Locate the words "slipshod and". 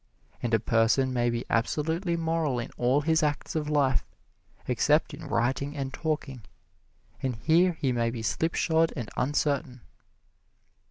8.23-9.11